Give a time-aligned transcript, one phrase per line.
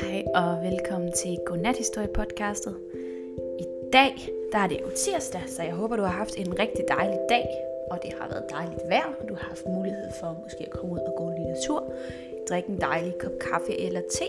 [0.00, 2.74] Hej og velkommen til Godnathistorie podcastet.
[3.58, 6.84] I dag der er det jo tirsdag, så jeg håber du har haft en rigtig
[6.88, 7.46] dejlig dag,
[7.90, 10.94] og det har været dejligt vejr, og du har haft mulighed for måske at komme
[10.94, 11.92] ud og gå en lille tur,
[12.48, 14.28] drikke en dejlig kop kaffe eller te,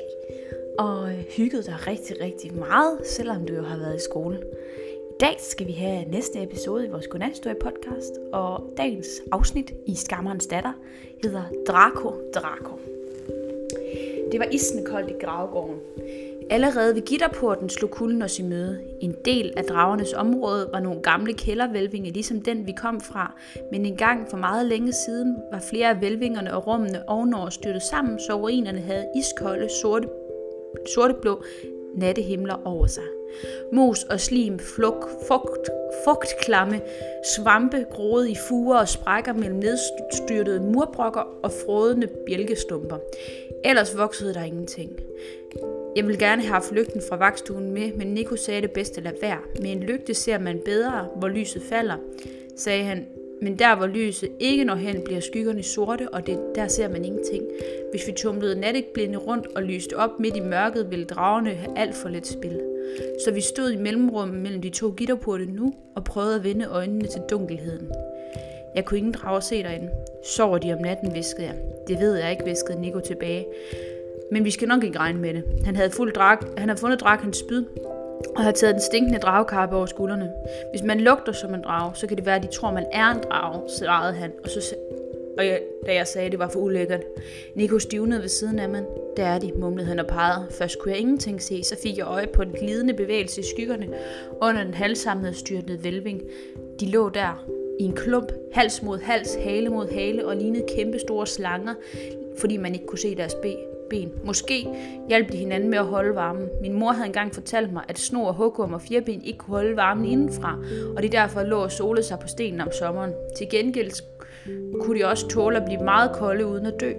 [0.80, 4.44] og hygget dig rigtig, rigtig meget, selvom du jo har været i skole.
[5.16, 9.96] I dag skal vi have næste episode i vores Godnathistorie podcast, og dagens afsnit i
[9.96, 10.74] Skammerens datter
[11.24, 12.80] hedder Draco Draco.
[14.32, 15.80] Det var isen koldt i gravgården.
[16.50, 18.80] Allerede ved gitterporten slog kulden os i møde.
[19.02, 23.36] En del af dragernes område var nogle gamle kældervælvinger, ligesom den vi kom fra,
[23.72, 27.82] men en gang for meget længe siden var flere af vælvingerne og rummene ovenover styrtet
[27.82, 30.08] sammen, så ruinerne havde iskolde, sorte,
[30.96, 31.44] sorteblå
[31.96, 33.04] nattehimler over sig.
[33.72, 35.70] Mos og slim, fluk, fugt,
[36.04, 36.82] fugtklamme,
[37.36, 42.98] svampe groede i fuger og sprækker mellem nedstyrtede murbrokker og frådende bjælkestumper.
[43.66, 44.92] Ellers voksede der ingenting.
[45.96, 49.16] Jeg vil gerne have haft lygten fra vagtstuen med, men Nico sagde det bedste lade
[49.22, 49.40] være.
[49.62, 51.98] Med en lygte ser man bedre, hvor lyset falder,
[52.58, 53.06] sagde han.
[53.46, 57.06] Men der, hvor lyset ikke når hen, bliver skyggerne sorte, og det, der ser man
[57.06, 57.44] ingenting.
[57.92, 61.96] Hvis vi tumlede natteblinde rundt og lyste op midt i mørket, ville dragerne have alt
[61.96, 62.62] for lidt spil.
[63.26, 67.08] Så vi stod i mellemrummet mellem de to gitterporte nu og prøvede at vende øjnene
[67.08, 67.88] til dunkelheden.
[68.76, 69.90] Jeg kunne ingen drage se derinde.
[70.24, 71.56] Sover de om natten, viskede jeg.
[71.88, 73.46] Det ved jeg ikke, viskede Nico tilbage.
[74.32, 75.44] Men vi skal nok ikke regne med det.
[75.66, 77.64] Han havde, fuld drag, han havde fundet hans spyd,
[78.36, 80.32] og havde taget den stinkende dragekappe over skuldrene.
[80.72, 83.08] Hvis man lugter som en drage, så kan det være, at de tror, man er
[83.08, 84.32] en drage, svarede han.
[84.44, 84.76] Og, så,
[85.38, 87.04] og jeg, da jeg sagde, at det var for ulækkert.
[87.56, 88.84] Nico stivnede ved siden af mig.
[89.18, 90.46] Der er de, mumlede han og pegede.
[90.52, 93.88] Først kunne jeg ingenting se, så fik jeg øje på den glidende bevægelse i skyggerne
[94.42, 96.22] under den halvsamlede styrtede vælving.
[96.80, 97.46] De lå der,
[97.80, 101.74] i en klump, hals mod hals, hale mod hale og lignede kæmpe store slanger,
[102.38, 103.75] fordi man ikke kunne se deres ben.
[104.26, 104.68] Måske
[105.10, 106.48] hjalp de hinanden med at holde varmen.
[106.62, 110.06] Min mor havde engang fortalt mig, at snor, hukum og fireben ikke kunne holde varmen
[110.06, 110.58] indenfra,
[110.98, 113.12] og de derfor lå og solede sig på stenen om sommeren.
[113.38, 113.92] Til gengæld
[114.82, 116.92] kunne de også tåle at blive meget kolde uden at dø.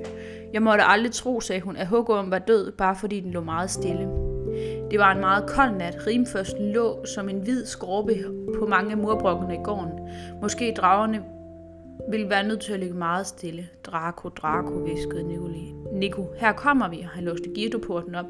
[0.53, 3.71] Jeg måtte aldrig tro, sagde hun, at hukum var død, bare fordi den lå meget
[3.71, 4.09] stille.
[4.91, 6.07] Det var en meget kold nat.
[6.07, 8.15] Rimførsten lå som en hvid skorpe
[8.59, 9.93] på mange af murbrokkene i gården.
[10.43, 11.23] Måske dragerne
[12.11, 13.69] ville være nødt til at ligge meget stille.
[13.85, 15.73] Draco, Draco, viskede Nicoli.
[15.93, 18.27] Nico, her kommer vi, han låste girdoporten op.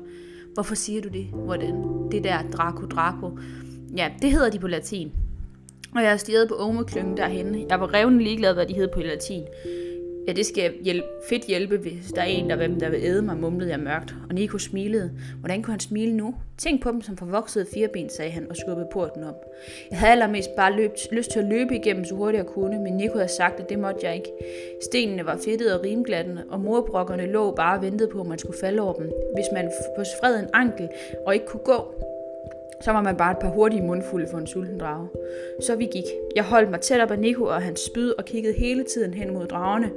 [0.55, 1.25] Hvorfor siger du det?
[1.25, 1.75] Hvordan?
[2.11, 3.39] Det der Draco, Draco.
[3.97, 5.13] Ja, det hedder de på latin.
[5.95, 7.67] Og jeg stirrede på omeklyngen derhenne.
[7.69, 9.45] Jeg var revnende ligeglad, hvad de hed på latin.
[10.27, 13.37] Ja, det skal hjælpe, fedt hjælpe, hvis der er en, der, der vil æde mig,
[13.37, 14.15] mumlede jeg mørkt.
[14.29, 15.13] Og Nico smilede.
[15.41, 16.35] Hvordan kunne han smile nu?
[16.59, 19.45] Tænk på dem som forvoksede fireben, sagde han og skubbede porten op.
[19.91, 22.93] Jeg havde allermest bare løbt, lyst til at løbe igennem så hurtigt jeg kunne, men
[22.93, 24.31] Nico havde sagt, at det måtte jeg ikke.
[24.83, 28.59] Stenene var fedtede og rimglatte, og morbrokkerne lå bare og ventede på, at man skulle
[28.61, 29.11] falde over dem.
[29.35, 30.89] Hvis man på fred en ankel
[31.27, 31.95] og ikke kunne gå,
[32.85, 35.09] så var man bare et par hurtige mundfulde for en sulten drage.
[35.61, 36.05] Så vi gik.
[36.37, 39.35] Jeg holdt mig tæt op af Nico og hans spyd og kiggede hele tiden hen
[39.35, 39.91] mod dragerne,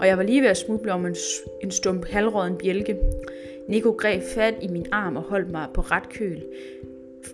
[0.00, 1.16] og jeg var lige ved at smuble om en,
[1.62, 2.96] en stump halvråden bjælke.
[3.68, 6.42] Nico greb fat i min arm og holdt mig på ret køl.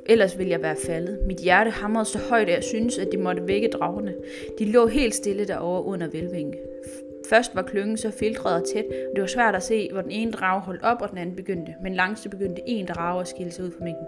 [0.07, 1.19] Ellers ville jeg være faldet.
[1.27, 4.15] Mit hjerte hamrede så højt, at jeg syntes, at de måtte vække dragerne.
[4.59, 6.55] De lå helt stille derovre under velvinge.
[7.29, 10.11] Først var klyngen så filtreret og tæt, og det var svært at se, hvor den
[10.11, 11.75] ene drage holdt op, og den anden begyndte.
[11.83, 14.07] Men langsomt begyndte en drage at skille sig ud fra mængden.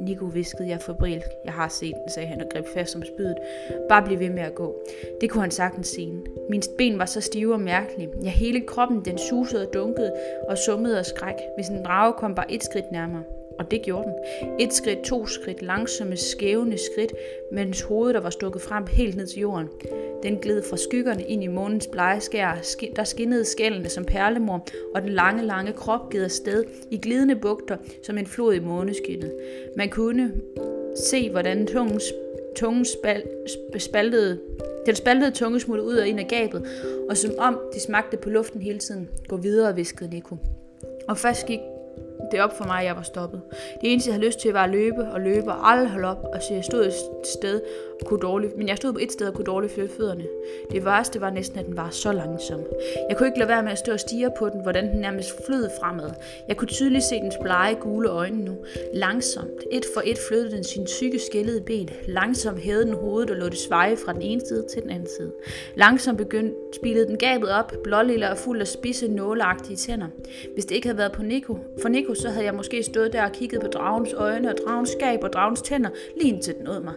[0.00, 1.26] Nico viskede jeg febrilsk.
[1.44, 3.36] Jeg har set den, sagde han og greb fast om spydet.
[3.88, 4.82] Bare bliv ved med at gå.
[5.20, 6.12] Det kunne han sagtens se.
[6.50, 8.08] Min ben var så stive og mærkelige.
[8.24, 10.12] Ja, hele kroppen den susede og dunkede
[10.48, 11.36] og summede af skræk.
[11.56, 13.22] Hvis en drage kom bare et skridt nærmere.
[13.60, 14.14] Og det gjorde den.
[14.60, 17.12] Et skridt, to skridt, langsomme, skævende skridt,
[17.52, 19.68] mens hovedet der var stukket frem helt ned til jorden.
[20.22, 22.62] Den gled fra skyggerne ind i månens blegeskær,
[22.96, 27.76] der skinnede skællene som perlemor, og den lange, lange krop gik sted i glidende bugter
[28.02, 29.32] som en flod i måneskinnet.
[29.76, 30.32] Man kunne
[30.96, 32.04] se, hvordan tungens,
[32.56, 33.22] tungens spal,
[33.78, 34.40] spaltede,
[34.86, 36.66] den spaltede tunge smutte ud og ind af gabet,
[37.10, 39.08] og som om de smagte på luften hele tiden.
[39.28, 40.36] Gå videre, viskede Nico.
[41.08, 41.60] Og først gik
[42.32, 43.40] det op for mig, at jeg var stoppet.
[43.80, 46.24] Det eneste, jeg havde lyst til, var at løbe og løbe og aldrig holde op.
[46.32, 46.92] Og så jeg stod et
[47.38, 47.60] sted
[48.00, 50.24] og kunne dårligt, men jeg stod på et sted og kunne dårligt flytte fødderne.
[50.70, 52.60] Det værste var næsten, at den var så langsom.
[53.08, 55.46] Jeg kunne ikke lade være med at stå og stige på den, hvordan den nærmest
[55.46, 56.10] flød fremad.
[56.48, 58.56] Jeg kunne tydeligt se dens blege, gule øjne nu.
[58.94, 61.88] Langsomt, et for et flyttede den sin tykke skældede ben.
[62.08, 65.08] Langsomt hævede den hovedet og lå det sveje fra den ene side til den anden
[65.18, 65.32] side.
[65.74, 70.06] Langsomt begyndte, spillede den gabet op, blålille og fuld af spidse nåleagtige tænder.
[70.54, 73.24] Hvis det ikke havde været på Nico, for Nico, så havde jeg måske stået der
[73.24, 75.90] og kigget på dragens øjne og dragens skab og dragens tænder,
[76.20, 76.94] lige indtil den nåede mig.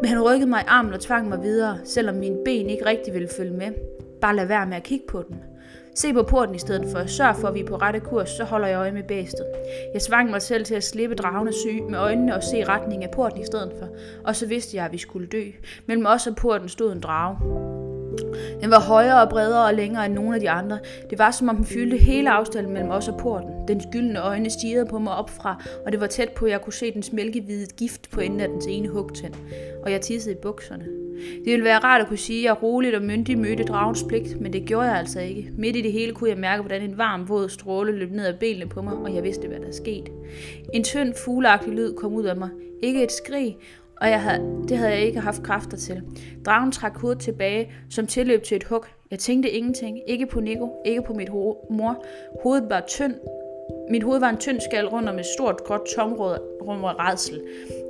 [0.00, 3.14] Men han rykkede mig i armen og tvang mig videre, selvom mine ben ikke rigtig
[3.14, 3.72] ville følge med.
[4.20, 5.36] Bare lad være med at kigge på den.
[5.94, 7.06] Se på porten i stedet for.
[7.06, 9.46] Sørg for, at vi er på rette kurs, så holder jeg øje med bæstet.
[9.92, 13.10] Jeg svang mig selv til at slippe dragende syg med øjnene og se retning af
[13.10, 13.88] porten i stedet for.
[14.24, 15.44] Og så vidste jeg, at vi skulle dø.
[15.86, 17.67] Mellem os og porten stod en drage.
[18.60, 20.78] Den var højere og bredere og længere end nogen af de andre.
[21.10, 23.68] Det var som om den fyldte hele afstanden mellem os og porten.
[23.68, 26.72] Dens gyldne øjne stirrede på mig opfra, og det var tæt på, at jeg kunne
[26.72, 29.34] se dens mælkehvide gift på enden af dens ene hugtænd.
[29.82, 30.84] Og jeg tissede i bukserne.
[31.44, 34.40] Det ville være rart at kunne sige, at jeg roligt og myndig mødte dragens pligt,
[34.40, 35.50] men det gjorde jeg altså ikke.
[35.58, 38.34] Midt i det hele kunne jeg mærke, hvordan en varm, våd stråle løb ned ad
[38.40, 40.10] benene på mig, og jeg vidste, hvad der skete.
[40.74, 42.48] En tynd, fugleagtig lyd kom ud af mig.
[42.82, 43.56] Ikke et skrig,
[44.00, 46.02] og jeg havde, det havde jeg ikke haft kræfter til.
[46.46, 48.84] Dragen trak hovedet tilbage, som tilløb til et hug.
[49.10, 49.98] Jeg tænkte ingenting.
[50.06, 52.04] Ikke på Nico, ikke på mit ho- mor.
[52.42, 53.14] Hovedet var tynd.
[53.90, 57.40] Mit hoved var en tynd skal rundt om et stort, gråt tområd rum af redsel.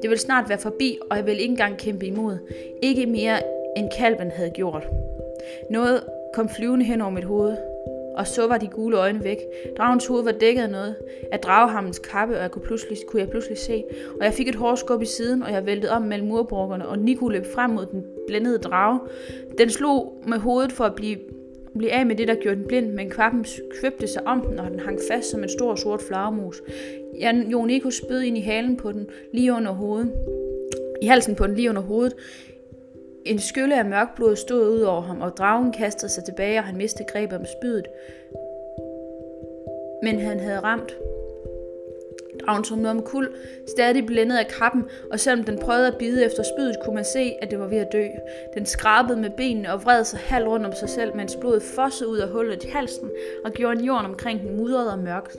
[0.02, 2.38] Det ville snart være forbi, og jeg ville ikke engang kæmpe imod.
[2.82, 3.38] Ikke mere
[3.76, 4.87] end kalven havde gjort.
[5.70, 6.02] Noget
[6.34, 7.56] kom flyvende hen over mit hoved
[8.19, 9.38] og så var de gule øjne væk.
[9.79, 10.97] Dragens hoved var dækket af noget.
[11.32, 13.85] Af dragehammens kappe, og jeg kunne, pludselig, kunne jeg pludselig se.
[14.20, 17.29] Og jeg fik et hårskub i siden, og jeg væltede om mellem murbrukkerne, og Nico
[17.29, 19.00] løb frem mod den blændede drage.
[19.59, 21.17] Den slog med hovedet for at blive
[21.79, 23.47] blive af med det, der gjorde den blind, men kvappen
[23.81, 26.62] købte sig om den, og den hang fast som en stor sort flagermus.
[27.21, 30.12] Jan Nico spød ind i halen på den, lige under hovedet.
[31.03, 32.14] I halsen på den lige under hovedet.
[33.25, 36.65] En skylle af mørk blod stod ud over ham, og dragen kastede sig tilbage, og
[36.65, 37.87] han mistede grebet om spydet.
[40.03, 40.97] Men han havde ramt.
[42.47, 43.29] Dragen tog noget om kul,
[43.67, 47.35] stadig blændet af kappen, og selvom den prøvede at bide efter spydet, kunne man se,
[47.43, 48.05] at det var ved at dø.
[48.55, 52.11] Den skrabede med benene og vred sig halv rundt om sig selv, mens blodet fossede
[52.11, 53.11] ud af hullet i halsen
[53.44, 55.37] og gjorde en jorden omkring den mudret og mørk.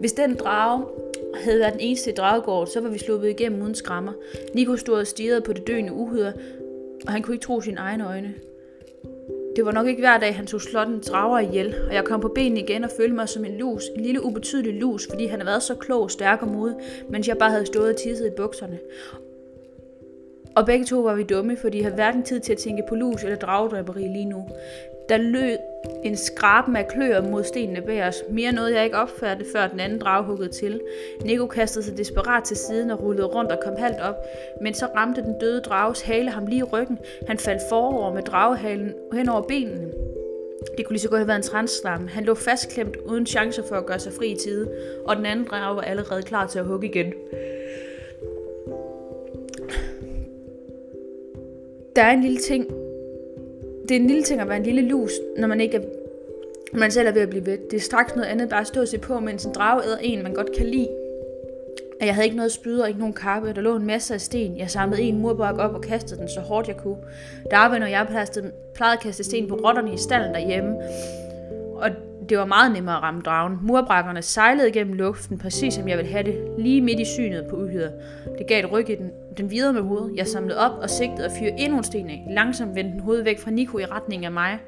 [0.00, 0.84] Hvis den drage
[1.34, 4.12] havde været den eneste i dragegården, så var vi sluppet igennem uden skrammer.
[4.54, 6.32] Nico stod og stirrede på det døende uhyre,
[7.06, 8.34] og han kunne ikke tro sine egne øjne.
[9.56, 12.28] Det var nok ikke hver dag, han tog slotten drager ihjel, og jeg kom på
[12.28, 15.46] benene igen og følte mig som en lus, en lille ubetydelig lus, fordi han havde
[15.46, 16.76] været så klog, stærk og modig,
[17.10, 18.78] mens jeg bare havde stået og tisset i bukserne.
[20.56, 22.94] Og begge to var vi dumme, for de havde hverken tid til at tænke på
[22.94, 24.48] lus eller dragdræberi lige nu.
[25.08, 25.56] Der lød
[26.04, 28.16] en skraben af kløer mod stenene bag os.
[28.30, 30.80] Mere noget, jeg ikke opfattede, før den anden drag huggede til.
[31.24, 34.14] Nico kastede sig desperat til siden og rullede rundt og kom halvt op,
[34.60, 36.98] men så ramte den døde drages hale ham lige i ryggen.
[37.26, 39.92] Han faldt forover med dragehalen hen over benene.
[40.76, 42.08] Det kunne lige så godt have været en transstamme.
[42.08, 44.70] Han lå fastklemt uden chancer for at gøre sig fri i tide,
[45.04, 47.12] og den anden drage var allerede klar til at hugge igen.
[51.96, 52.66] Der er en lille ting,
[53.88, 55.80] det er en lille ting at være en lille lus, når man ikke er,
[56.72, 57.58] man selv er ved at blive ved.
[57.70, 59.96] Det er straks noget andet bare at stå og se på, mens en drage æder
[59.96, 60.88] en, man godt kan lide.
[62.00, 63.52] Og jeg havde ikke noget spyd og ikke nogen kappe.
[63.52, 64.58] Der lå en masse af sten.
[64.58, 66.96] Jeg samlede en murbok op og kastede den så hårdt jeg kunne.
[67.50, 68.06] Darwin og jeg
[68.74, 70.76] plejede at kaste sten på rotterne i stallen derhjemme.
[72.28, 73.58] Det var meget nemmere at ramme dragen.
[73.62, 77.56] Murbrækkerne sejlede gennem luften, præcis som jeg ville have det, lige midt i synet på
[77.56, 77.92] uhyret.
[78.38, 80.16] Det gav et ryg i den, den videre med hovedet.
[80.16, 82.26] Jeg samlede op og sigtede og fyrede endnu en sten af.
[82.30, 84.58] Langsomt vendte den hovedet væk fra Nico i retning af mig.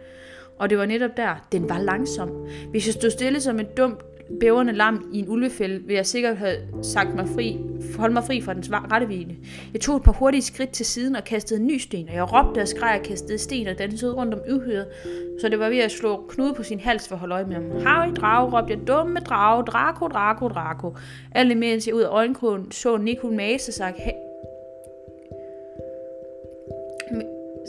[0.58, 2.30] Og det var netop der, den var langsom.
[2.70, 4.07] Hvis jeg stod stille som et dumt
[4.40, 7.58] bæverne lam i en ulvefælde, vil jeg sikkert have sagt mig fri,
[7.98, 9.36] holde mig fri fra dens rettevine.
[9.72, 12.32] Jeg tog et par hurtige skridt til siden og kastede en ny sten, og jeg
[12.32, 14.86] råbte og skreg og kastede sten og dansede rundt om uhyret,
[15.40, 17.54] så det var ved at slå knude på sin hals for at holde øje med
[17.54, 17.86] ham.
[17.86, 20.94] Harry, drage, råbte jeg, dumme drage, Draco, Draco, Draco.
[21.32, 23.94] Alt imens jeg ud af øjenkrogen så Nikon mase sig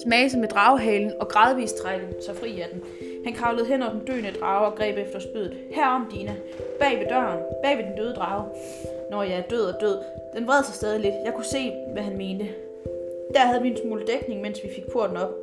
[0.03, 2.81] smase med dragehalen og gradvist trække sig fri af den.
[3.25, 5.57] Han kravlede hen over den døende drage og greb efter spydet.
[5.71, 6.35] Herom, Dina.
[6.79, 7.39] Bag ved døren.
[7.63, 8.45] Bag ved den døde drage.
[9.11, 9.97] Når jeg er død og død.
[10.35, 11.15] Den vred sig stadig lidt.
[11.25, 12.45] Jeg kunne se, hvad han mente.
[13.33, 15.33] Der havde vi en smule dækning, mens vi fik porten op.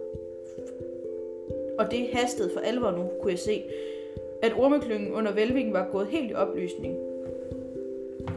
[1.79, 3.63] Og det hastede for alvor nu, kunne jeg se,
[4.43, 7.06] at ormeklyngen under vælvingen var gået helt i opløsning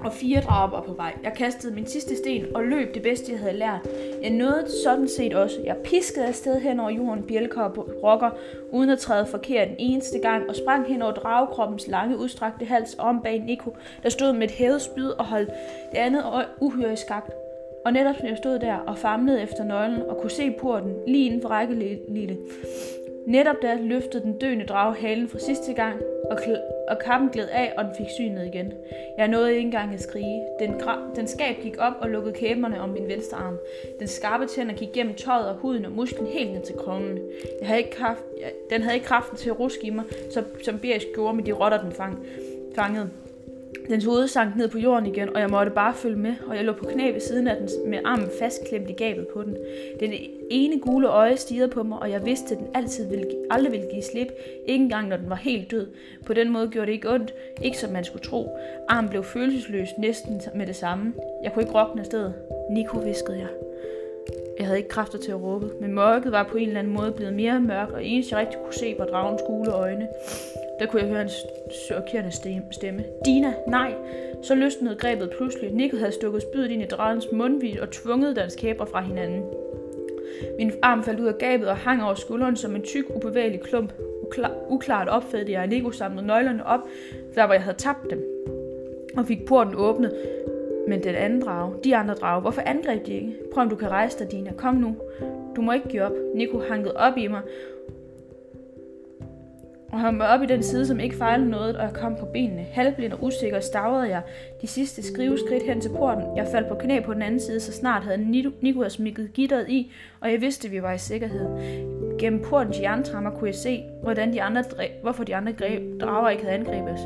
[0.04, 1.14] og fire drager var på vej.
[1.24, 3.88] Jeg kastede min sidste sten og løb det bedste, jeg havde lært.
[4.22, 5.56] Jeg nåede sådan set også.
[5.64, 8.30] Jeg piskede afsted hen over jorden, bjælker og rokker,
[8.72, 12.96] uden at træde forkert den eneste gang, og sprang hen over dragekroppens lange, udstrakte hals
[13.00, 15.50] om bag Nico, der stod med et hævet spyd og holdt
[15.92, 17.30] det andet øje uhyre i skak.
[17.86, 21.26] Og netop som jeg stod der og famlede efter nøglen og kunne se porten lige
[21.26, 22.38] inden for rækkevidde,
[23.28, 25.96] Netop da løftede den døende drage halen fra sidste gang,
[26.32, 26.38] og,
[26.88, 28.74] og kappen gled af, og den fik synet igen.
[29.18, 30.42] Jeg nåede ikke engang at skrige.
[30.60, 30.82] Den,
[31.16, 33.58] den skab gik op og lukkede kæberne om min venstre arm.
[34.00, 37.20] Den skarpe tænder gik gennem tøjet og huden og musklen helt ned til kronen.
[37.60, 40.44] Jeg havde ikke kraft, jeg, den havde ikke kraften til at ruske i mig, så,
[40.64, 42.26] som Beris gjorde med de rotter, den fang,
[42.76, 43.10] fangede.
[43.90, 46.66] Dens hoved sank ned på jorden igen, og jeg måtte bare følge med, og jeg
[46.66, 49.58] lå på knæ ved siden af den med armen fastklemt i gabet på den.
[50.00, 50.14] Den
[50.50, 53.88] ene gule øje stirrede på mig, og jeg vidste, at den altid ville, aldrig ville
[53.92, 54.28] give slip,
[54.66, 55.88] ikke engang når den var helt død.
[56.26, 58.58] På den måde gjorde det ikke ondt, ikke som man skulle tro.
[58.90, 61.14] Armen blev følelsesløs næsten med det samme.
[61.44, 62.32] Jeg kunne ikke råbne afsted.
[62.70, 63.50] Nico, viskede jeg.
[64.60, 67.12] Jeg havde ikke kræfter til at råbe, men mørket var på en eller anden måde
[67.12, 70.08] blevet mere mørk, og eneste jeg rigtig kunne se var dragens gule øjne.
[70.80, 71.30] Der kunne jeg høre en
[71.88, 72.32] chokerende
[72.72, 73.04] stemme.
[73.26, 73.94] Dina, nej!
[74.42, 75.74] Så løsnede grebet pludselig.
[75.74, 79.44] Nico havde stukket spydet ind i dragens mundvig og tvunget deres kæber fra hinanden.
[80.58, 83.94] Min arm faldt ud af gabet og hang over skulderen som en tyk, ubevægelig klump.
[84.24, 86.80] Uklar, uklart opfattede jeg, at Nico samlede nøglerne op,
[87.36, 88.24] der hvor jeg havde tabt dem,
[89.18, 90.14] og fik porten åbnet.
[90.88, 93.36] Men den anden drage, de andre drage, hvorfor angreb de ikke?
[93.54, 94.52] Prøv om du kan rejse dig, Dina.
[94.58, 94.96] Kom nu.
[95.56, 96.14] Du må ikke give op.
[96.36, 97.42] Nico hankede op i mig,
[99.92, 102.26] og han var op i den side, som ikke fejlede noget, og jeg kom på
[102.26, 102.66] benene.
[102.72, 104.22] Halvblind og usikker stavrede jeg
[104.62, 106.38] de sidste skriveskridt hen til porten.
[106.38, 108.32] Jeg faldt på knæ på den anden side, så snart havde
[108.62, 109.92] Nico smikket gitteret i,
[110.22, 111.48] og jeg vidste, at vi var i sikkerhed.
[112.20, 114.64] Gennem portens jerntrammer kunne jeg se, hvordan de andre
[115.02, 117.00] hvorfor de andre greb- drager ikke havde angrebet os.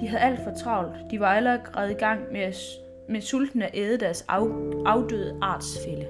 [0.00, 0.90] De havde alt for travlt.
[1.10, 2.56] De var allerede i gang med, at,
[3.08, 4.42] med sulten at æde deres af,
[4.86, 6.06] afdøde artsfælde.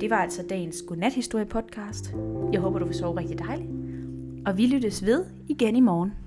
[0.00, 2.16] Det var altså dagens godnathistorie-podcast.
[2.52, 3.73] Jeg håber, du vil sove rigtig dejligt
[4.46, 6.23] og vi lyttes ved igen i morgen.